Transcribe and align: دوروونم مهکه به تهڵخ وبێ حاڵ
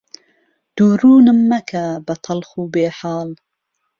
دوروونم 0.77 1.39
مهکه 1.51 1.85
به 2.05 2.13
تهڵخ 2.25 2.49
وبێ 2.61 2.87
حاڵ 2.99 3.29